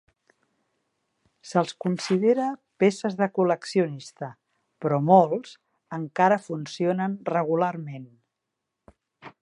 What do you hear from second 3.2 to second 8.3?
col·leccionista, però molts encara funcionen regularment.